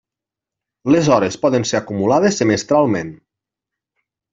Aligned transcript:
Les 0.95 1.11
hores 1.17 1.37
poden 1.45 1.69
ser 1.73 1.79
acumulades 1.83 2.43
semestralment. 2.45 3.17